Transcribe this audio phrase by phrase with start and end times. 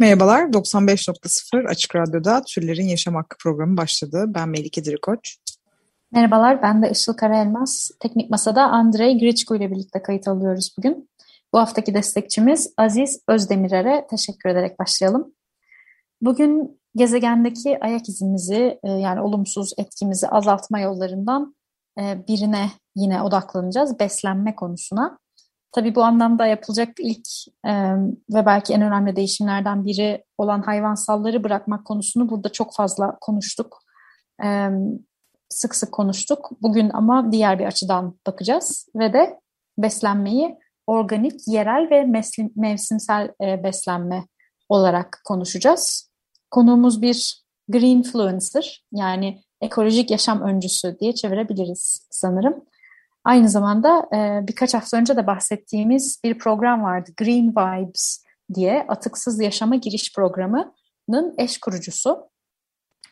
[0.00, 4.24] Merhabalar, 95.0 Açık Radyo'da Türlerin Yaşam Hakkı programı başladı.
[4.28, 5.36] Ben Melike Dirikoç.
[6.12, 7.90] Merhabalar, ben de Işıl Karaelmaz.
[8.00, 11.10] Teknik Masa'da Andrei Griçko ile birlikte kayıt alıyoruz bugün.
[11.52, 15.34] Bu haftaki destekçimiz Aziz Özdemirer'e teşekkür ederek başlayalım.
[16.20, 21.54] Bugün gezegendeki ayak izimizi e, yani olumsuz etkimizi azaltma yollarından
[22.00, 23.98] e, birine yine odaklanacağız.
[23.98, 25.18] Beslenme konusuna.
[25.72, 27.28] Tabii bu anlamda yapılacak ilk
[27.66, 27.72] e,
[28.34, 33.78] ve belki en önemli değişimlerden biri olan hayvansalları bırakmak konusunu burada çok fazla konuştuk.
[34.44, 34.68] E,
[35.48, 36.50] sık sık konuştuk.
[36.62, 39.40] Bugün ama diğer bir açıdan bakacağız ve de
[39.78, 44.24] beslenmeyi organik, yerel ve meslim, mevsimsel e, beslenme
[44.68, 46.10] olarak konuşacağız.
[46.50, 52.64] Konuğumuz bir greenfluencer yani ekolojik yaşam öncüsü diye çevirebiliriz sanırım.
[53.24, 57.10] Aynı zamanda e, birkaç hafta önce de bahsettiğimiz bir program vardı.
[57.16, 62.30] Green Vibes diye atıksız yaşama giriş programının eş kurucusu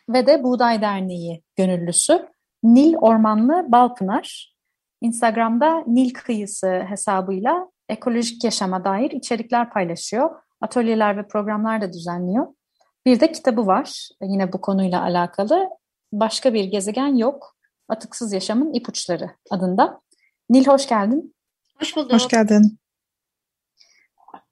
[0.09, 2.27] ve de Buğday Derneği gönüllüsü
[2.63, 4.57] Nil Ormanlı Balpınar.
[5.01, 10.29] Instagram'da Nil Kıyısı hesabıyla ekolojik yaşama dair içerikler paylaşıyor.
[10.61, 12.47] Atölyeler ve programlar da düzenliyor.
[13.05, 15.69] Bir de kitabı var yine bu konuyla alakalı.
[16.13, 17.56] Başka bir gezegen yok.
[17.89, 20.01] Atıksız Yaşamın İpuçları adında.
[20.49, 21.35] Nil hoş geldin.
[21.79, 22.13] Hoş bulduk.
[22.13, 22.79] Hoş geldin.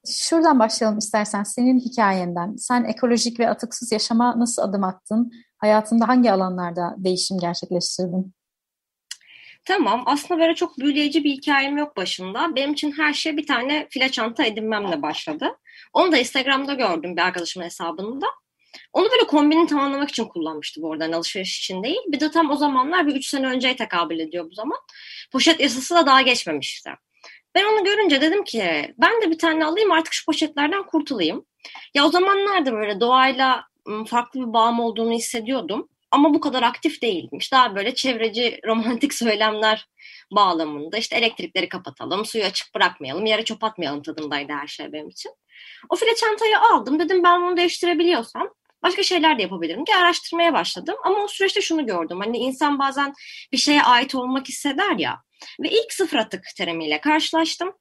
[0.08, 2.56] Şuradan başlayalım istersen senin hikayenden.
[2.56, 5.32] Sen ekolojik ve atıksız yaşama nasıl adım attın?
[5.58, 8.34] Hayatında hangi alanlarda değişim gerçekleştirdin?
[9.66, 10.04] Tamam.
[10.06, 12.56] Aslında böyle çok büyüleyici bir hikayem yok başında.
[12.56, 15.48] Benim için her şey bir tane file çanta edinmemle başladı.
[15.94, 18.26] Onu da Instagram'da gördüm bir arkadaşımın hesabında.
[18.94, 22.02] Onu böyle kombini tamamlamak için kullanmıştı bu arada alışveriş için değil.
[22.08, 24.78] Bir de tam o zamanlar bir üç sene önceye tekabül ediyor bu zaman.
[25.32, 26.90] Poşet yasası da daha geçmemişti.
[27.56, 31.46] Ben onu görünce dedim ki ben de bir tane alayım artık şu poşetlerden kurtulayım.
[31.94, 33.66] Ya o zamanlarda böyle doğayla
[34.08, 35.90] farklı bir bağım olduğunu hissediyordum.
[36.12, 37.52] Ama bu kadar aktif değilmiş.
[37.52, 39.88] Daha böyle çevreci romantik söylemler
[40.32, 45.32] bağlamında işte elektrikleri kapatalım, suyu açık bırakmayalım, yere çöp atmayalım tadındaydı her şey benim için.
[45.90, 47.00] O file çantayı aldım.
[47.00, 48.50] Dedim ben bunu değiştirebiliyorsam
[48.86, 50.96] başka şeyler de yapabilirim diye araştırmaya başladım.
[51.04, 52.20] Ama o süreçte şunu gördüm.
[52.20, 53.14] Hani insan bazen
[53.52, 55.22] bir şeye ait olmak hisseder ya.
[55.60, 57.74] Ve ilk sıfır atık terimiyle karşılaştım.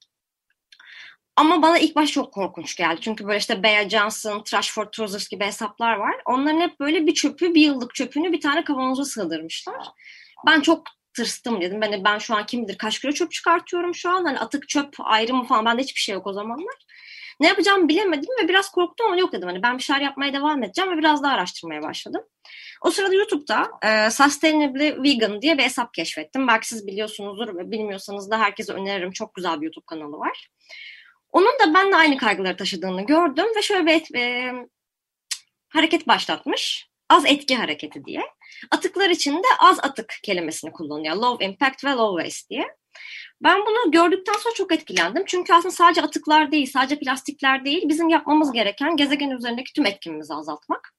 [1.35, 3.01] Ama bana ilk baş çok korkunç geldi.
[3.01, 6.15] Çünkü böyle işte Bea Johnson, Trash for Trousers gibi hesaplar var.
[6.25, 9.87] Onların hep böyle bir çöpü, bir yıllık çöpünü bir tane kavanoza sığdırmışlar.
[10.47, 10.83] Ben çok
[11.13, 11.81] tırstım dedim.
[11.81, 14.25] Ben, ben şu an kim bilir kaç kilo çöp çıkartıyorum şu an.
[14.25, 16.75] Hani atık çöp ayrımı falan bende hiçbir şey yok o zamanlar.
[17.39, 19.47] Ne yapacağımı bilemedim ve biraz korktum ama yok dedim.
[19.47, 22.21] Hani ben bir şeyler yapmaya devam edeceğim ve biraz daha araştırmaya başladım.
[22.81, 26.47] O sırada YouTube'da e, Sustainably Vegan diye bir hesap keşfettim.
[26.47, 29.11] Belki siz biliyorsunuzdur ve bilmiyorsanız da herkese öneririm.
[29.11, 30.49] Çok güzel bir YouTube kanalı var.
[31.31, 34.53] Onun da benimle aynı kaygıları taşıdığını gördüm ve şöyle bir e,
[35.69, 36.89] hareket başlatmış.
[37.09, 38.21] Az etki hareketi diye.
[38.71, 41.15] Atıklar için de az atık kelimesini kullanıyor.
[41.15, 42.75] Low impact ve low waste diye.
[43.43, 45.23] Ben bunu gördükten sonra çok etkilendim.
[45.27, 50.33] Çünkü aslında sadece atıklar değil, sadece plastikler değil, bizim yapmamız gereken gezegen üzerindeki tüm etkimizi
[50.33, 50.93] azaltmak.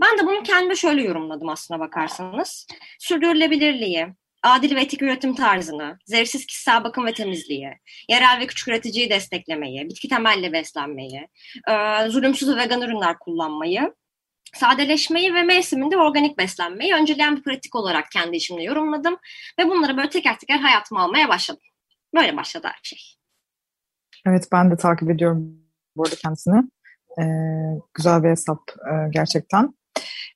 [0.00, 2.66] Ben de bunu kendime şöyle yorumladım aslına bakarsanız.
[2.98, 4.06] Sürdürülebilirliği,
[4.42, 7.70] adil ve etik üretim tarzını, zevksiz kişisel bakım ve temizliği,
[8.08, 11.28] yerel ve küçük üreticiyi desteklemeyi, bitki temelli beslenmeyi,
[12.08, 13.94] zulümsüz vegan ürünler kullanmayı,
[14.52, 19.16] sadeleşmeyi ve mevsiminde organik beslenmeyi önceleyen bir pratik olarak kendi işimde yorumladım
[19.58, 21.62] ve bunları böyle teker teker hayatıma almaya başladım.
[22.14, 22.98] Böyle başladı her şey.
[24.26, 25.58] Evet ben de takip ediyorum
[25.96, 26.62] bu arada kendisini.
[27.20, 27.24] Ee,
[27.94, 29.74] güzel bir hesap e, gerçekten.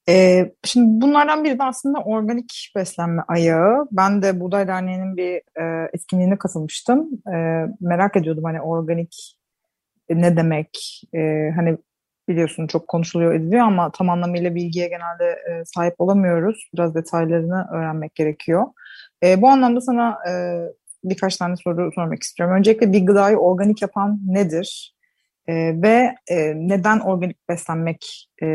[0.09, 3.89] Ee, şimdi bunlardan biri de aslında organik beslenme ayağı.
[3.93, 7.09] Ben de Buğday Derneği'nin bir e, etkinliğine katılmıştım.
[7.35, 9.37] E, merak ediyordum hani organik
[10.11, 11.03] ne demek?
[11.15, 11.79] E, hani
[12.29, 16.69] biliyorsun çok konuşuluyor ediliyor ama tam anlamıyla bilgiye genelde e, sahip olamıyoruz.
[16.75, 18.67] Biraz detaylarını öğrenmek gerekiyor.
[19.23, 20.33] E, bu anlamda sana e,
[21.05, 22.57] birkaç tane soru sormak istiyorum.
[22.57, 24.95] Öncelikle bir gıdayı organik yapan nedir?
[25.47, 28.47] E, ve e, neden organik beslenmek e,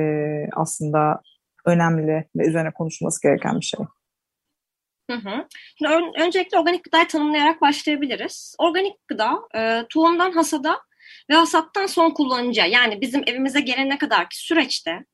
[0.56, 1.22] aslında
[1.66, 3.80] önemli ve üzerine konuşulması gereken bir şey?
[5.10, 5.48] Hı hı.
[5.78, 8.56] Şimdi öncelikle organik gıdayı tanımlayarak başlayabiliriz.
[8.60, 10.78] Organik gıda, e, tohumdan hasada
[11.30, 15.06] ve hasattan son kullanıcıya yani bizim evimize gelene kadarki süreçte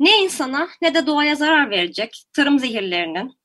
[0.00, 3.38] ne insana ne de doğaya zarar verecek tarım zehirlerinin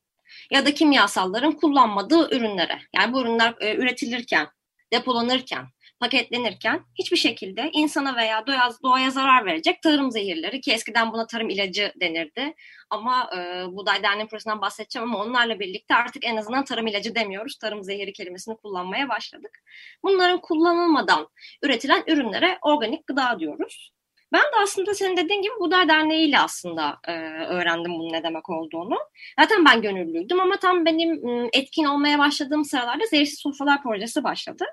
[0.52, 4.48] ya da kimyasalların kullanmadığı ürünlere yani bu ürünler e, üretilirken,
[4.94, 5.68] depolanırken,
[6.04, 11.50] paketlenirken hiçbir şekilde insana veya doğaya, doğaya zarar verecek tarım zehirleri ki eskiden buna tarım
[11.50, 12.54] ilacı denirdi.
[12.90, 17.58] Ama e, Buğday Derneği projesinden bahsedeceğim ama onlarla birlikte artık en azından tarım ilacı demiyoruz.
[17.58, 19.60] Tarım zehiri kelimesini kullanmaya başladık.
[20.04, 21.28] Bunların kullanılmadan
[21.64, 23.92] üretilen ürünlere organik gıda diyoruz.
[24.34, 27.12] Ben de aslında senin dediğin gibi Buğday Derneği ile aslında e,
[27.46, 28.98] öğrendim bunun ne demek olduğunu.
[29.40, 31.22] Zaten ben gönüllüydüm ama tam benim
[31.54, 34.66] etkin olmaya başladığım sıralarda Zehirsiz Sofralar Projesi başladı.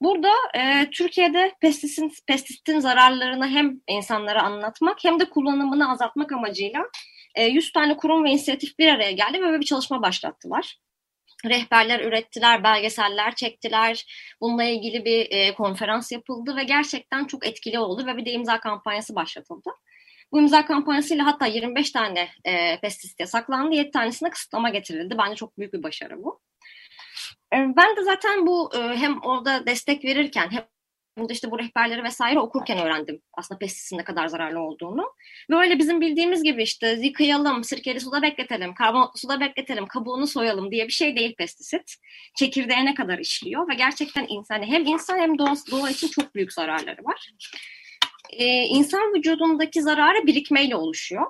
[0.00, 6.82] Burada e, Türkiye'de pestisin, pestisitin zararlarını hem insanlara anlatmak hem de kullanımını azaltmak amacıyla
[7.34, 10.76] e, 100 tane kurum ve inisiyatif bir araya geldi ve bir çalışma başlattılar.
[11.44, 14.04] Rehberler ürettiler, belgeseller çektiler.
[14.40, 18.60] Bununla ilgili bir e, konferans yapıldı ve gerçekten çok etkili oldu ve bir de imza
[18.60, 19.70] kampanyası başlatıldı.
[20.32, 25.18] Bu imza kampanyasıyla hatta 25 tane e, pestisit yasaklandı, 7 tanesine kısıtlama getirildi.
[25.18, 26.40] Bence çok büyük bir başarı bu.
[27.52, 32.04] E, ben de zaten bu e, hem orada destek verirken hem de işte bu rehberleri
[32.04, 35.12] vesaire okurken öğrendim aslında pestisitin ne kadar zararlı olduğunu.
[35.50, 40.86] Böyle bizim bildiğimiz gibi işte yıkayalım, sirkeli suda bekletelim, karbonatlı suda bekletelim, kabuğunu soyalım diye
[40.86, 41.94] bir şey değil pestisit.
[42.34, 47.04] Çekirdeğine kadar işliyor ve gerçekten insan hem insan hem doğa, doğa için çok büyük zararları
[47.04, 47.30] var.
[48.30, 51.26] Ee, insan vücudundaki zararı birikmeyle oluşuyor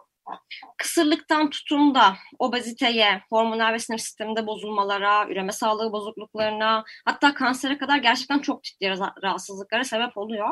[0.78, 7.96] kısırlıktan tutun da obeziteye, hormonal ve sinir sisteminde bozulmalara, üreme sağlığı bozukluklarına, hatta kansere kadar
[7.98, 8.88] gerçekten çok ciddi
[9.22, 10.48] rahatsızlıklara sebep oluyor.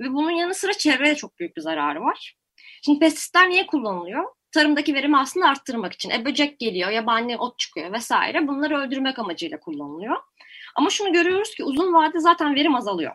[0.00, 2.36] Ve bunun yanı sıra çevreye çok büyük bir zararı var.
[2.84, 4.24] Şimdi pestisitler niye kullanılıyor?
[4.52, 6.10] Tarımdaki verimi aslında arttırmak için.
[6.10, 8.48] E böcek geliyor, yabani ot çıkıyor vesaire.
[8.48, 10.16] Bunları öldürmek amacıyla kullanılıyor.
[10.76, 13.14] Ama şunu görüyoruz ki uzun vadede zaten verim azalıyor.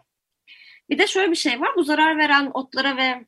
[0.90, 1.70] Bir de şöyle bir şey var.
[1.76, 3.26] Bu zarar veren otlara ve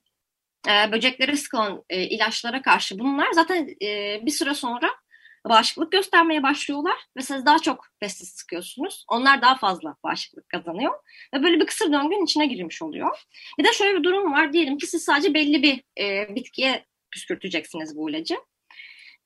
[0.67, 4.89] e, böceklere sıkılan e, ilaçlara karşı bunlar zaten e, bir süre sonra
[5.49, 9.05] bağışıklık göstermeye başlıyorlar ve siz daha çok pestisit sıkıyorsunuz.
[9.09, 10.93] Onlar daha fazla bağışıklık kazanıyor
[11.33, 13.17] ve böyle bir kısır döngünün içine girmiş oluyor.
[13.59, 14.53] Bir de şöyle bir durum var.
[14.53, 18.35] Diyelim ki siz sadece belli bir e, bitkiye püskürteceksiniz bu ilacı.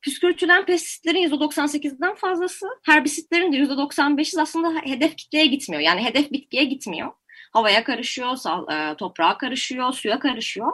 [0.02, 5.82] Püskürtülen pestisitlerin %98'den fazlası, herbisitlerin de %95'i aslında hedef kitleye gitmiyor.
[5.82, 7.12] Yani hedef bitkiye gitmiyor.
[7.54, 8.38] Havaya karışıyor,
[8.72, 10.72] e, toprağa karışıyor, suya karışıyor.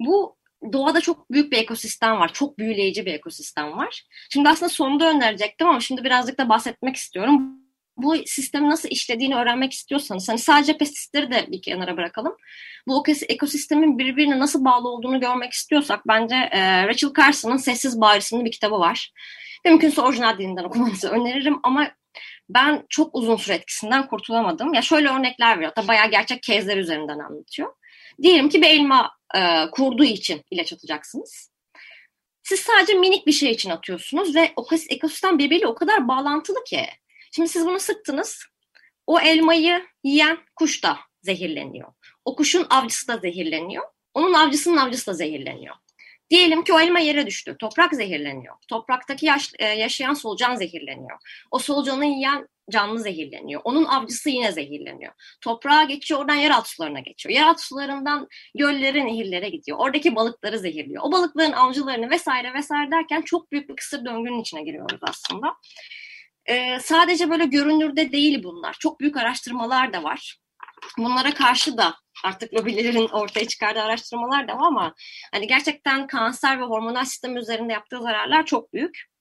[0.00, 0.36] Bu
[0.72, 2.32] doğada çok büyük bir ekosistem var.
[2.32, 4.02] Çok büyüleyici bir ekosistem var.
[4.30, 7.64] Şimdi aslında sonunda önerecektim ama şimdi birazcık da bahsetmek istiyorum.
[7.96, 12.36] Bu sistemin nasıl işlediğini öğrenmek istiyorsanız, hani sadece pestisitleri de bir kenara bırakalım.
[12.86, 18.52] Bu ekosistemin birbirine nasıl bağlı olduğunu görmek istiyorsak bence e, Rachel Carson'ın Sessiz Bağır bir
[18.52, 19.12] kitabı var.
[19.64, 21.90] Mümkünse orijinal dilinden okumanızı öneririm ama
[22.48, 24.74] ben çok uzun süre etkisinden kurtulamadım.
[24.74, 25.72] Ya şöyle örnekler veriyor.
[25.74, 27.74] Hatta bayağı gerçek kezler üzerinden anlatıyor.
[28.22, 31.50] Diyelim ki bir elma e, kurduğu için ilaç atacaksınız.
[32.42, 36.86] Siz sadece minik bir şey için atıyorsunuz ve o ekosistem birbiriyle o kadar bağlantılı ki.
[37.32, 38.44] Şimdi siz bunu sıktınız.
[39.06, 41.92] O elmayı yiyen kuş da zehirleniyor.
[42.24, 43.84] O kuşun avcısı da zehirleniyor.
[44.14, 45.76] Onun avcısının avcısı da zehirleniyor.
[46.30, 47.56] Diyelim ki o elma yere düştü.
[47.58, 48.54] Toprak zehirleniyor.
[48.68, 51.18] Topraktaki yaş, e, yaşayan solucan zehirleniyor.
[51.50, 53.60] O solucanı yiyen canlı zehirleniyor.
[53.64, 55.12] Onun avcısı yine zehirleniyor.
[55.40, 57.34] Toprağa geçiyor, oradan yeraltı sularına geçiyor.
[57.34, 59.78] Yeraltı sularından göllere, nehirlere gidiyor.
[59.80, 61.02] Oradaki balıkları zehirliyor.
[61.04, 65.54] O balıkların avcılarını vesaire vesaire derken çok büyük bir kısır döngünün içine giriyoruz aslında.
[66.46, 68.76] Ee, sadece böyle görünürde değil bunlar.
[68.80, 70.38] Çok büyük araştırmalar da var.
[70.98, 71.94] Bunlara karşı da
[72.24, 74.94] artık lobilerin ortaya çıkardığı araştırmalar da var ama
[75.32, 79.13] hani gerçekten kanser ve hormonal sistem üzerinde yaptığı zararlar çok büyük.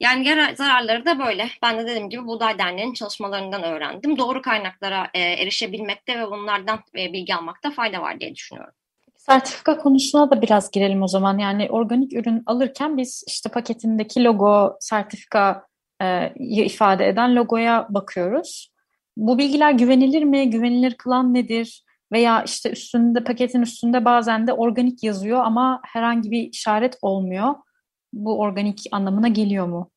[0.00, 1.48] Yani zararları da böyle.
[1.62, 4.18] Ben de dediğim gibi Buğday Derneği'nin çalışmalarından öğrendim.
[4.18, 8.72] Doğru kaynaklara e, erişebilmekte ve bunlardan e, bilgi almakta fayda var diye düşünüyorum.
[9.16, 11.38] Sertifika konusuna da biraz girelim o zaman.
[11.38, 15.66] Yani organik ürün alırken biz işte paketindeki logo, sertifika
[16.02, 18.72] e, ifade eden logoya bakıyoruz.
[19.16, 20.50] Bu bilgiler güvenilir mi?
[20.50, 21.84] Güvenilir kılan nedir?
[22.12, 27.54] Veya işte üstünde paketin üstünde bazen de organik yazıyor ama herhangi bir işaret olmuyor
[28.12, 29.90] bu organik anlamına geliyor mu?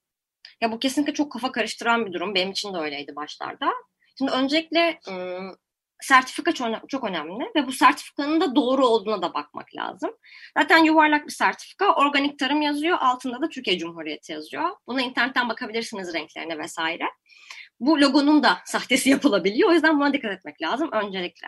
[0.62, 2.36] Ya bu kesinlikle çok kafa karıştıran bir durum.
[2.36, 3.74] Benim için de öyleydi başlarda.
[4.18, 5.00] Şimdi öncelikle
[6.01, 6.51] sertifika
[6.88, 10.12] çok, önemli ve bu sertifikanın da doğru olduğuna da bakmak lazım.
[10.58, 14.70] Zaten yuvarlak bir sertifika, organik tarım yazıyor, altında da Türkiye Cumhuriyeti yazıyor.
[14.88, 17.06] Buna internetten bakabilirsiniz renklerine vesaire.
[17.80, 19.70] Bu logonun da sahtesi yapılabiliyor.
[19.70, 21.48] O yüzden buna dikkat etmek lazım öncelikle.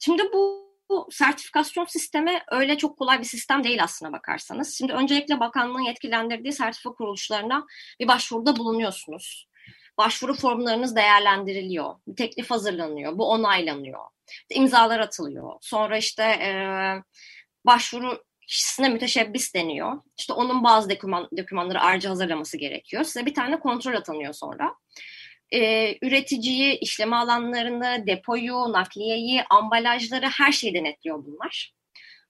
[0.00, 4.78] Şimdi bu bu sertifikasyon sistemi öyle çok kolay bir sistem değil aslına bakarsanız.
[4.78, 7.66] Şimdi öncelikle bakanlığın yetkilendirdiği sertifika kuruluşlarına
[8.00, 9.48] bir başvuruda bulunuyorsunuz.
[9.98, 11.94] Başvuru formlarınız değerlendiriliyor.
[12.08, 13.18] Bir teklif hazırlanıyor.
[13.18, 14.00] Bu onaylanıyor.
[14.50, 15.52] İmzalar atılıyor.
[15.60, 16.50] Sonra işte e,
[17.66, 20.02] başvuru kişisine müteşebbis deniyor.
[20.18, 23.04] İşte onun bazı doküman, dokümanları ayrıca hazırlaması gerekiyor.
[23.04, 24.74] Size bir tane kontrol atanıyor sonra.
[25.52, 31.74] Ee, üreticiyi, işleme alanlarını, depoyu, nakliyeyi, ambalajları her şeyi denetliyor bunlar.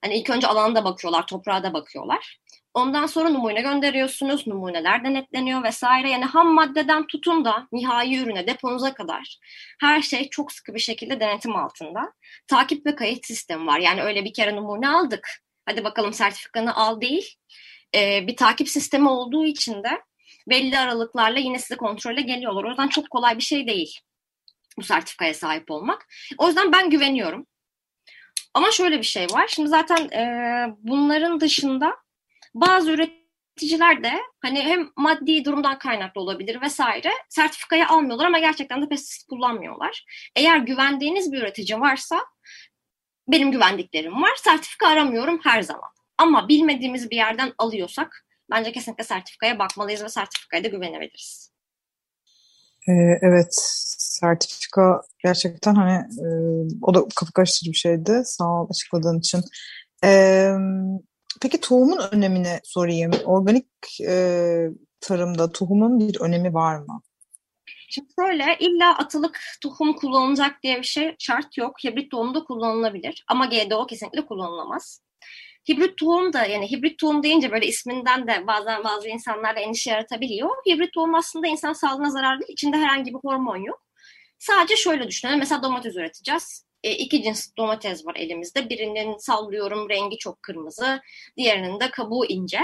[0.04, 2.38] Hani ilk önce alanda bakıyorlar, toprağa da bakıyorlar.
[2.74, 6.10] Ondan sonra numune gönderiyorsunuz, numuneler denetleniyor vesaire.
[6.10, 9.38] Yani ham maddeden tutun da nihai ürüne, deponuza kadar
[9.80, 12.12] her şey çok sıkı bir şekilde denetim altında.
[12.46, 13.78] Takip ve kayıt sistemi var.
[13.78, 15.28] Yani öyle bir kere numune aldık,
[15.66, 17.34] hadi bakalım sertifikanı al değil.
[17.94, 20.02] Ee, bir takip sistemi olduğu için de
[20.48, 22.64] belli aralıklarla yine size kontrole geliyorlar.
[22.64, 24.00] O yüzden çok kolay bir şey değil
[24.78, 26.06] bu sertifikaya sahip olmak.
[26.38, 27.46] O yüzden ben güveniyorum.
[28.54, 29.48] Ama şöyle bir şey var.
[29.48, 30.24] Şimdi zaten e,
[30.78, 31.96] bunların dışında
[32.54, 38.88] bazı üreticiler de hani hem maddi durumdan kaynaklı olabilir vesaire sertifikayı almıyorlar ama gerçekten de
[38.88, 40.04] pestisit kullanmıyorlar.
[40.36, 42.20] Eğer güvendiğiniz bir üretici varsa
[43.28, 44.36] benim güvendiklerim var.
[44.36, 45.90] Sertifika aramıyorum her zaman.
[46.18, 51.54] Ama bilmediğimiz bir yerden alıyorsak bence kesinlikle sertifikaya bakmalıyız ve sertifikaya da güvenebiliriz.
[52.88, 53.54] Ee, evet,
[53.98, 56.26] sertifika gerçekten hani e,
[56.82, 58.22] o da kapı karıştırıcı bir şeydi.
[58.24, 59.40] Sağ ol açıkladığın için.
[60.04, 60.50] Ee,
[61.42, 63.12] peki tohumun önemini sorayım.
[63.24, 63.66] Organik
[64.08, 64.68] e,
[65.00, 67.02] tarımda tohumun bir önemi var mı?
[67.88, 71.84] Şimdi şöyle illa atılık tohum kullanılacak diye bir şey şart yok.
[71.84, 75.03] Hibrit tohum da kullanılabilir ama GDO kesinlikle kullanılamaz.
[75.68, 80.50] Hibrit tohum da yani hibrit tohum deyince böyle isminden de bazen bazı insanlarda endişe yaratabiliyor.
[80.68, 82.52] Hibrit tohum aslında insan sağlığına zarar değil.
[82.52, 83.84] İçinde herhangi bir hormon yok.
[84.38, 85.38] Sadece şöyle düşünelim.
[85.38, 86.66] Mesela domates üreteceğiz.
[86.82, 88.70] E, iki cins domates var elimizde.
[88.70, 91.00] Birinin sallıyorum rengi çok kırmızı.
[91.36, 92.60] Diğerinin de kabuğu ince.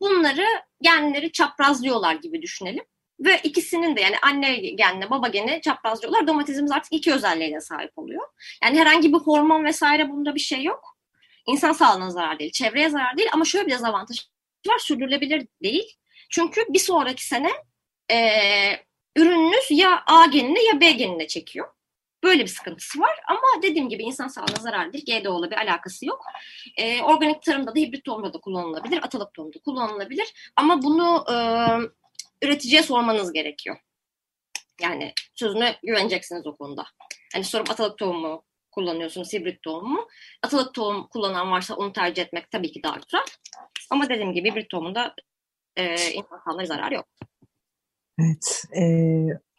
[0.00, 0.46] Bunları
[0.80, 2.84] genleri çaprazlıyorlar gibi düşünelim.
[3.20, 6.26] Ve ikisinin de yani anne genle baba geni çaprazlıyorlar.
[6.26, 8.22] Domatesimiz artık iki özelliğine sahip oluyor.
[8.62, 10.89] Yani herhangi bir hormon vesaire bunda bir şey yok.
[11.50, 14.26] İnsan sağlığına zarar değil, çevreye zarar değil ama şöyle bir dezavantaj
[14.68, 15.96] var sürdürülebilir değil.
[16.30, 17.50] Çünkü bir sonraki sene
[18.12, 18.16] e,
[19.16, 21.68] ürününüz ya A genine ya B genine çekiyor.
[22.24, 25.04] Böyle bir sıkıntısı var ama dediğim gibi insan sağlığına zarar değil.
[25.06, 26.24] GDO'la bir alakası yok.
[26.76, 30.52] E, organik tarımda da hibrit tohumda da kullanılabilir, atalık tohumda kullanılabilir.
[30.56, 31.34] Ama bunu e,
[32.46, 33.76] üreticiye sormanız gerekiyor.
[34.80, 36.86] Yani sözüne güveneceksiniz o konuda.
[37.32, 40.08] Hani sorup atalık tohumu kullanıyorsunuz, hibrit tohumu.
[40.42, 43.24] Atalık tohum kullanan varsa onu tercih etmek tabii ki daha güzel.
[43.90, 45.14] Ama dediğim gibi hibrit tohumunda
[45.76, 47.06] e, insanlara zarar yok.
[48.18, 48.64] Evet.
[48.76, 48.84] E,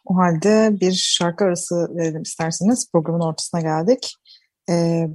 [0.04, 2.90] o halde bir şarkı arası verelim isterseniz.
[2.92, 4.16] Programın ortasına geldik.
[4.70, 5.06] E,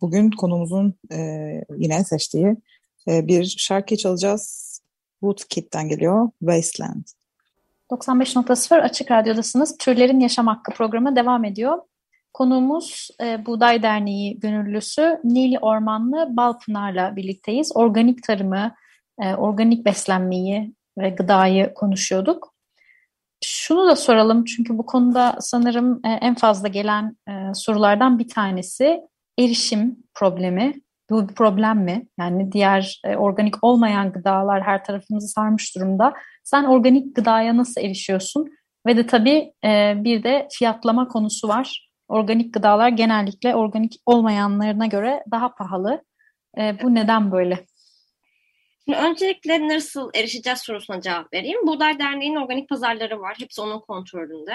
[0.00, 1.18] bugün konumuzun e,
[1.76, 2.56] yine seçtiği
[3.08, 4.70] e, bir şarkı çalacağız.
[5.20, 6.30] Woodkid'den geliyor.
[6.38, 7.04] Wasteland.
[7.90, 9.76] 95.0 Açık Radyo'dasınız.
[9.78, 11.78] Türlerin Yaşam Hakkı programı devam ediyor.
[12.32, 17.72] Konuğumuz e, Buğday Derneği gönüllüsü Nili Ormanlı Balpınar'la birlikteyiz.
[17.74, 18.74] Organik tarımı,
[19.22, 22.54] e, organik beslenmeyi ve gıdayı konuşuyorduk.
[23.44, 29.00] Şunu da soralım çünkü bu konuda sanırım e, en fazla gelen e, sorulardan bir tanesi
[29.38, 30.74] erişim problemi.
[31.10, 32.06] Bu bir problem mi?
[32.18, 36.14] Yani diğer e, organik olmayan gıdalar her tarafımızı sarmış durumda.
[36.44, 38.50] Sen organik gıdaya nasıl erişiyorsun?
[38.86, 41.89] Ve de tabii e, bir de fiyatlama konusu var.
[42.10, 46.04] Organik gıdalar genellikle organik olmayanlarına göre daha pahalı.
[46.58, 47.66] E, bu neden böyle?
[48.84, 51.66] Şimdi öncelikle nasıl erişeceğiz sorusuna cevap vereyim.
[51.66, 53.36] Buğday Derneği'nin organik pazarları var.
[53.38, 54.54] Hepsi onun kontrolünde.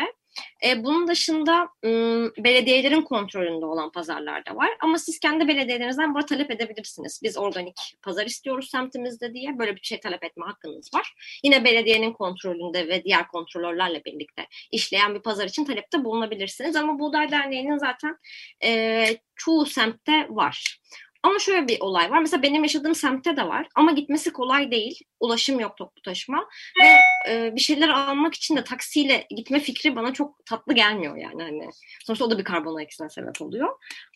[0.65, 4.69] E, bunun dışında ım, belediyelerin kontrolünde olan pazarlar da var.
[4.81, 7.19] Ama siz kendi belediyelerinizden bunu talep edebilirsiniz.
[7.23, 11.13] Biz organik pazar istiyoruz semtimizde diye böyle bir şey talep etme hakkınız var.
[11.43, 16.75] Yine belediyenin kontrolünde ve diğer kontrolörlerle birlikte işleyen bir pazar için talepte bulunabilirsiniz.
[16.75, 18.17] Ama Buğday Derneği'nin zaten
[18.63, 20.79] e, çoğu semtte var.
[21.25, 22.19] Ama şöyle bir olay var.
[22.19, 23.67] Mesela benim yaşadığım semtte de var.
[23.75, 24.99] Ama gitmesi kolay değil.
[25.19, 26.49] Ulaşım yok toplu taşıma.
[26.81, 26.97] Ve
[27.31, 31.43] e, bir şeyler almak için de taksiyle gitme fikri bana çok tatlı gelmiyor yani.
[31.43, 31.69] Hani,
[32.05, 33.69] sonuçta o da bir karbon ayak sebep oluyor.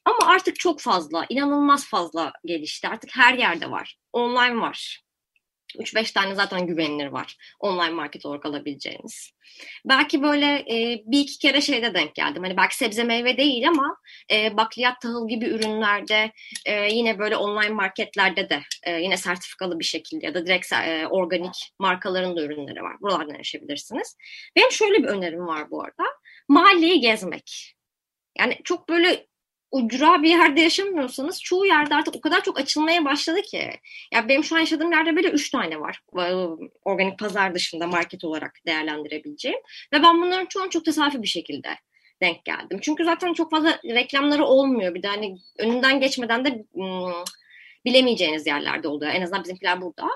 [0.05, 2.87] Ama artık çok fazla, inanılmaz fazla gelişti.
[2.87, 3.97] Artık her yerde var.
[4.13, 5.01] Online var.
[5.75, 7.37] 3-5 tane zaten güvenilir var.
[7.59, 9.31] Online market olarak alabileceğiniz.
[9.85, 12.43] Belki böyle e, bir iki kere şeyde denk geldim.
[12.43, 13.97] Hani belki sebze meyve değil ama
[14.31, 16.31] e, bakliyat tahıl gibi ürünlerde
[16.65, 21.07] e, yine böyle online marketlerde de e, yine sertifikalı bir şekilde ya da direkt e,
[21.07, 23.01] organik markaların da ürünleri var.
[23.01, 24.17] Buralardan erişebilirsiniz.
[24.55, 26.03] Benim şöyle bir önerim var bu arada.
[26.47, 27.75] Mahalleyi gezmek.
[28.39, 29.27] Yani çok böyle
[29.71, 33.71] ucra bir yerde yaşamıyorsanız çoğu yerde artık o kadar çok açılmaya başladı ki.
[34.13, 35.99] Ya benim şu an yaşadığım yerde böyle üç tane var.
[36.85, 39.59] Organik pazar dışında market olarak değerlendirebileceğim.
[39.93, 41.69] Ve ben bunların çoğunu çok tesadüfi bir şekilde
[42.21, 42.79] denk geldim.
[42.81, 44.95] Çünkü zaten çok fazla reklamları olmuyor.
[44.95, 46.65] Bir de hani önünden geçmeden de
[47.85, 49.11] bilemeyeceğiniz yerlerde oluyor.
[49.11, 50.07] En azından bizimkiler burada.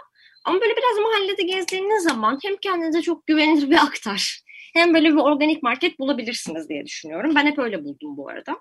[0.45, 4.43] Ama böyle biraz mahallede gezdiğiniz zaman hem kendinize çok güvenilir bir aktar
[4.74, 7.36] hem böyle bir organik market bulabilirsiniz diye düşünüyorum.
[7.36, 8.57] Ben hep öyle buldum bu arada.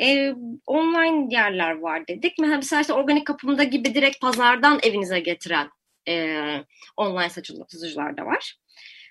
[0.00, 0.34] Ee,
[0.66, 2.38] online yerler var dedik.
[2.38, 5.70] Mesela işte organik kapımda gibi direkt pazardan evinize getiren
[6.08, 6.38] e,
[6.96, 8.54] online satıcılar da var.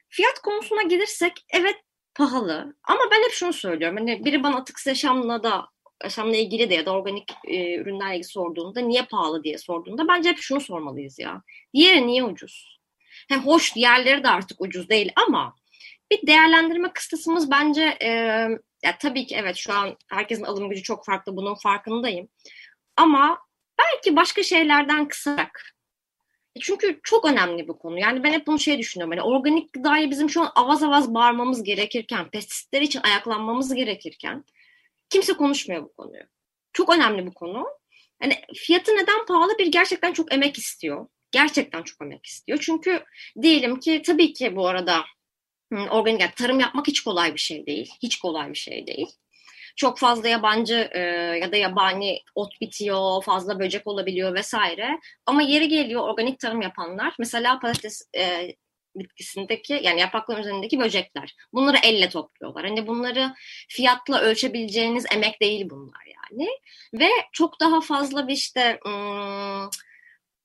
[0.09, 1.75] Fiyat konusuna gelirsek evet
[2.15, 3.97] pahalı ama ben hep şunu söylüyorum.
[3.97, 5.65] Hani biri bana atıksız yaşamla da
[6.03, 10.29] yaşamla ilgili de ya da organik e, ürünlerle ilgili sorduğunda niye pahalı diye sorduğunda bence
[10.29, 11.41] hep şunu sormalıyız ya.
[11.73, 12.79] Diğeri niye ucuz?
[13.29, 15.55] Hem hoş diğerleri de artık ucuz değil ama
[16.11, 18.07] bir değerlendirme kıstasımız bence e,
[18.83, 22.27] ya tabii ki evet şu an herkesin alım gücü çok farklı bunun farkındayım.
[22.97, 23.39] Ama
[23.79, 25.73] belki başka şeylerden kısarak
[26.55, 27.99] e, çünkü çok önemli bu konu.
[27.99, 29.17] Yani ben hep bunu şey düşünüyorum.
[29.17, 34.43] Hani organik gıdayı bizim şu an avaz avaz bağırmamız gerekirken, pestisitler için ayaklanmamız gerekirken
[35.09, 36.23] kimse konuşmuyor bu konuyu.
[36.73, 37.65] Çok önemli bu konu.
[38.21, 39.57] Hani fiyatı neden pahalı?
[39.59, 41.07] Bir gerçekten çok emek istiyor.
[41.31, 42.59] Gerçekten çok emek istiyor.
[42.61, 43.03] Çünkü
[43.41, 45.05] diyelim ki tabii ki bu arada
[45.91, 47.91] organik yani tarım yapmak hiç kolay bir şey değil.
[48.03, 49.07] Hiç kolay bir şey değil.
[49.75, 50.99] Çok fazla yabancı e,
[51.41, 54.99] ya da yabani ot bitiyor, fazla böcek olabiliyor vesaire.
[55.25, 57.15] Ama yeri geliyor organik tarım yapanlar.
[57.19, 58.53] Mesela patates e,
[58.95, 61.35] bitkisindeki yani yaprakların üzerindeki böcekler.
[61.53, 62.65] Bunları elle topluyorlar.
[62.65, 63.33] Hani bunları
[63.67, 66.47] fiyatla ölçebileceğiniz emek değil bunlar yani.
[66.93, 69.69] Ve çok daha fazla bir işte ım,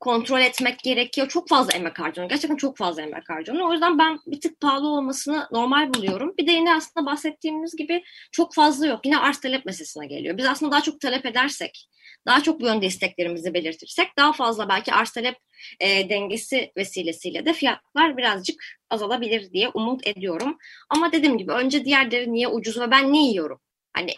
[0.01, 1.29] kontrol etmek gerekiyor.
[1.29, 2.31] Çok fazla emek harcanıyor.
[2.31, 3.69] Gerçekten çok fazla emek harcanıyor.
[3.69, 6.35] O yüzden ben bir tık pahalı olmasını normal buluyorum.
[6.39, 9.01] Bir de yine aslında bahsettiğimiz gibi çok fazla yok.
[9.07, 10.39] Yine arz talep meselesine geliyor.
[10.39, 11.89] Biz aslında daha çok talep edersek,
[12.27, 15.37] daha çok bu yönde isteklerimizi belirtirsek daha fazla belki arz talep
[15.81, 20.59] e, dengesi vesilesiyle de fiyatlar birazcık azalabilir diye umut ediyorum.
[20.91, 23.61] Ama dediğim gibi önce diğerleri niye ucuz ve ben ne yiyorum?
[23.93, 24.15] Hani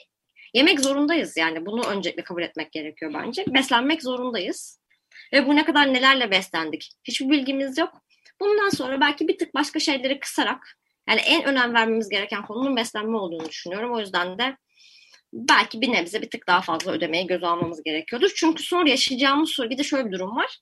[0.55, 3.45] yemek zorundayız yani bunu öncelikle kabul etmek gerekiyor bence.
[3.49, 4.80] Beslenmek zorundayız.
[5.33, 6.93] Ve bu ne kadar nelerle beslendik.
[7.05, 8.03] Hiçbir bilgimiz yok.
[8.41, 13.17] Bundan sonra belki bir tık başka şeyleri kısarak yani en önem vermemiz gereken konunun beslenme
[13.17, 13.95] olduğunu düşünüyorum.
[13.95, 14.57] O yüzden de
[15.33, 18.31] belki bir nebze bir tık daha fazla ödemeyi göz almamız gerekiyordur.
[18.37, 20.59] Çünkü sonra yaşayacağımız soru bir de şöyle bir durum var.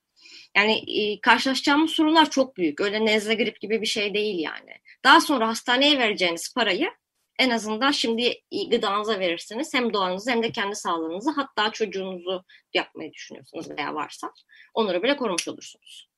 [0.57, 2.81] Yani e, karşılaşacağımız sorunlar çok büyük.
[2.81, 4.73] Öyle nezle grip gibi bir şey değil yani.
[5.05, 6.91] Daha sonra hastaneye vereceğiniz parayı
[7.39, 8.35] en azından şimdi
[8.71, 9.75] gıdanıza verirsiniz.
[9.75, 14.33] Hem doğanızı hem de kendi sağlığınızı hatta çocuğunuzu yapmayı düşünüyorsunuz veya varsa
[14.75, 16.09] onları bile korumuş olursunuz.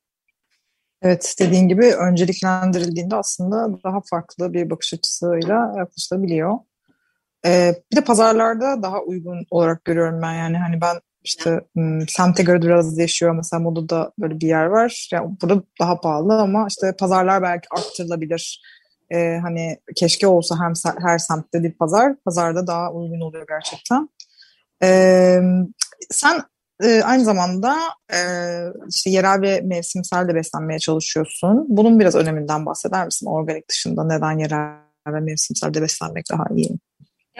[1.03, 6.59] Evet dediğin gibi önceliklendirildiğinde aslında daha farklı bir bakış açısıyla yaklaşılabiliyor.
[7.47, 11.61] Ee, bir de pazarlarda daha uygun olarak görüyorum ben yani hani ben işte
[12.09, 13.35] semte göre biraz değişiyor.
[13.35, 15.09] Mesela Moda'da böyle bir yer var.
[15.13, 18.63] Yani burada daha pahalı ama işte pazarlar belki arttırılabilir
[19.11, 24.09] e, hani keşke olsa hem her semtte bir pazar, pazarda daha uygun oluyor gerçekten.
[24.83, 25.41] E,
[26.11, 26.43] sen
[26.83, 27.77] e, aynı zamanda
[28.13, 28.21] e,
[28.89, 31.67] işte yerel ve mevsimsel de beslenmeye çalışıyorsun.
[31.69, 33.27] Bunun biraz öneminden bahseder misin?
[33.27, 34.77] Organik dışında neden yerel
[35.09, 36.79] ve mevsimsel de beslenmek daha iyi?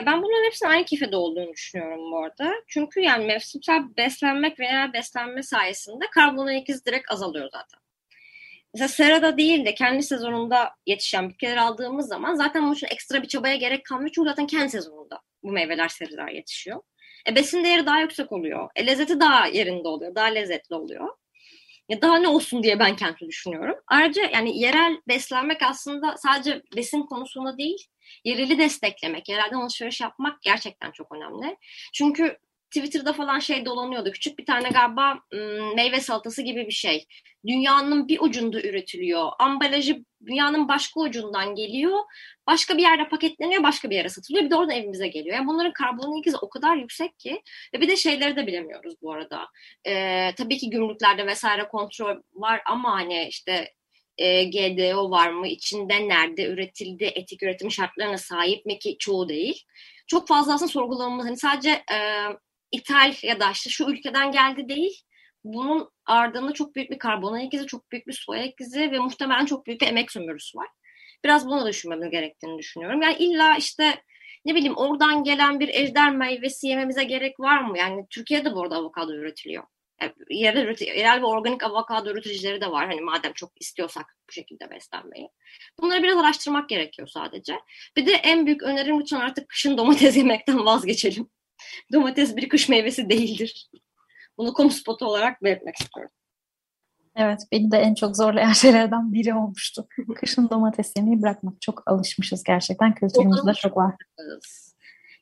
[0.05, 2.53] ben bunların hepsinin aynı kefede olduğunu düşünüyorum bu arada.
[2.67, 7.79] Çünkü yani mevsimsel beslenmek veya beslenme sayesinde karbonhidrat ikizi direkt azalıyor zaten
[8.73, 13.27] mesela serada değil de kendi sezonunda yetişen bitkiler aldığımız zaman zaten bunun için ekstra bir
[13.27, 14.11] çabaya gerek kalmıyor.
[14.15, 16.81] Çünkü zaten kendi sezonunda bu meyveler sebzeler yetişiyor.
[17.29, 18.69] E besin değeri daha yüksek oluyor.
[18.75, 20.15] E lezzeti daha yerinde oluyor.
[20.15, 21.09] Daha lezzetli oluyor.
[21.89, 23.75] Ya daha ne olsun diye ben kendi düşünüyorum.
[23.87, 27.87] Ayrıca yani yerel beslenmek aslında sadece besin konusunda değil,
[28.23, 31.57] yereli desteklemek, yerelden alışveriş yapmak gerçekten çok önemli.
[31.93, 32.37] Çünkü
[32.71, 34.11] Twitter'da falan şey dolanıyordu.
[34.11, 35.19] Küçük bir tane galiba
[35.75, 37.05] meyve salatası gibi bir şey.
[37.47, 39.31] Dünyanın bir ucunda üretiliyor.
[39.39, 41.99] Ambalajı dünyanın başka ucundan geliyor.
[42.47, 44.45] Başka bir yerde paketleniyor, başka bir yere satılıyor.
[44.45, 45.35] Bir de oradan evimize geliyor.
[45.35, 47.41] Yani bunların karbon ilgisi o kadar yüksek ki.
[47.73, 49.47] Ve bir de şeyleri de bilemiyoruz bu arada.
[49.87, 53.73] Ee, tabii ki gümrüklerde vesaire kontrol var ama hani işte
[54.17, 55.47] e, GDO var mı?
[55.47, 57.03] İçinde nerede üretildi?
[57.03, 58.95] Etik üretim şartlarına sahip mi ki?
[58.99, 59.63] Çoğu değil.
[60.07, 61.25] Çok fazla aslında sorgulamamız.
[61.25, 61.97] Hani sadece e,
[62.71, 65.01] ithal ya da işte şu ülkeden geldi değil.
[65.43, 68.99] Bunun ardında çok büyük bir karbon ayak izi, çok büyük bir su ayak izi ve
[68.99, 70.67] muhtemelen çok büyük bir emek sömürüsü var.
[71.23, 73.01] Biraz bunu düşünmemiz gerektiğini düşünüyorum.
[73.01, 74.03] Yani illa işte
[74.45, 77.77] ne bileyim oradan gelen bir ejder meyvesi yememize gerek var mı?
[77.77, 79.63] Yani Türkiye'de bu arada avokado üretiliyor.
[80.01, 82.87] Yani yerel, yerel ve organik avokado üreticileri de var.
[82.87, 85.29] Hani madem çok istiyorsak bu şekilde beslenmeyi.
[85.79, 87.59] Bunları biraz araştırmak gerekiyor sadece.
[87.97, 91.29] Bir de en büyük önerim lütfen artık kışın domates yemekten vazgeçelim.
[91.93, 93.69] Domates bir kış meyvesi değildir.
[94.37, 96.11] Bunu kamu spotu olarak belirtmek istiyorum.
[97.15, 99.87] Evet, beni de en çok zorlayan şeylerden biri olmuştu.
[100.15, 101.61] Kışın domates yemeyi bırakmak.
[101.61, 102.95] Çok alışmışız gerçekten.
[102.95, 103.95] Kültürümüzde çok var.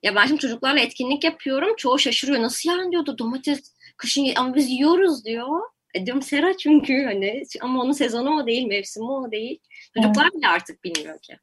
[0.04, 1.76] Ya ben şimdi çocuklarla etkinlik yapıyorum.
[1.78, 2.42] Çoğu şaşırıyor.
[2.42, 5.62] Nasıl yani diyordu domates kışın ama biz yiyoruz diyor.
[5.94, 9.60] E diyorum sera çünkü hani ama onun sezonu o değil, mevsimi o değil.
[9.94, 10.34] Çocuklar evet.
[10.34, 11.38] bile artık bilmiyor ki.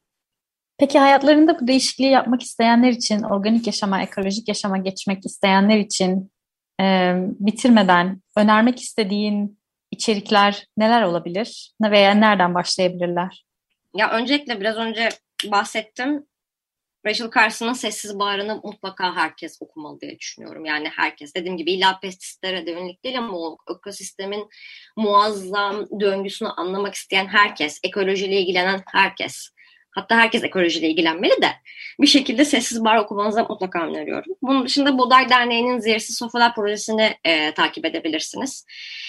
[0.79, 6.33] Peki hayatlarında bu değişikliği yapmak isteyenler için, organik yaşama, ekolojik yaşama geçmek isteyenler için
[6.81, 9.59] e, bitirmeden önermek istediğin
[9.91, 13.45] içerikler neler olabilir veya nereden başlayabilirler?
[13.95, 15.09] Ya öncelikle biraz önce
[15.45, 16.27] bahsettim.
[17.07, 20.65] Rachel Carson'ın Sessiz Bağrı'nı mutlaka herkes okumalı diye düşünüyorum.
[20.65, 21.35] Yani herkes.
[21.35, 24.49] Dediğim gibi illa pestisitlere dönük değil ama o ekosistemin
[24.97, 29.51] muazzam döngüsünü anlamak isteyen herkes, ekolojiyle ilgilenen herkes
[29.97, 31.49] Hatta herkes ekolojiyle ilgilenmeli de
[32.01, 34.33] bir şekilde sessiz bar okumanızı mutlaka öneriyorum.
[34.43, 38.65] Bunun dışında Buğday Derneği'nin Zehirsiz Sofralar projesini e, takip edebilirsiniz.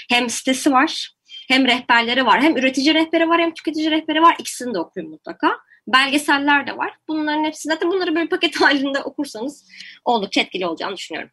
[0.10, 1.12] Hem sitesi var,
[1.48, 4.36] hem rehberleri var, hem üretici rehberi var, hem tüketici rehberi var.
[4.40, 5.52] İkisini de okuyun mutlaka.
[5.88, 6.94] Belgeseller de var.
[7.08, 9.66] Bunların hepsi zaten bunları böyle paket halinde okursanız
[10.06, 11.32] oldukça etkili olacağını düşünüyorum.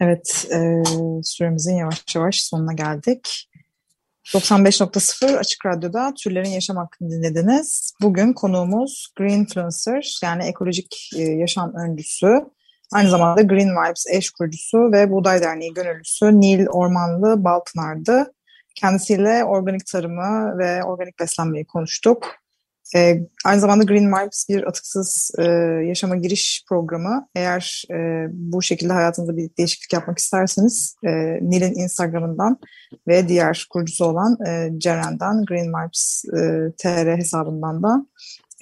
[0.00, 0.82] Evet, e,
[1.22, 3.49] süremizin yavaş yavaş sonuna geldik.
[4.34, 7.94] 95.0 Açık Radyo'da Türlerin Yaşam Hakkını dinlediniz.
[8.00, 12.44] Bugün konuğumuz Green Influencer yani ekolojik e, yaşam öncüsü.
[12.92, 18.32] Aynı zamanda Green Vibes eş kurucusu ve Buğday Derneği gönüllüsü Nil Ormanlı Balpınar'dı.
[18.74, 22.39] Kendisiyle organik tarımı ve organik beslenmeyi konuştuk.
[22.96, 25.42] E, aynı zamanda Green Vibes bir atıksız e,
[25.88, 27.28] yaşama giriş programı.
[27.34, 32.58] Eğer e, bu şekilde hayatınızda bir değişiklik yapmak isterseniz e, Nil'in Instagram'ından
[33.08, 38.06] ve diğer kurucusu olan e, Ceren'den Green Vibes e, TR hesabından da